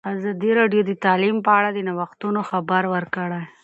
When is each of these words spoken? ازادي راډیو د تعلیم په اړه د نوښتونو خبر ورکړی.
ازادي 0.13 0.51
راډیو 0.59 0.81
د 0.85 0.91
تعلیم 1.05 1.37
په 1.45 1.51
اړه 1.57 1.69
د 1.73 1.79
نوښتونو 1.87 2.39
خبر 2.49 2.83
ورکړی. 2.93 3.41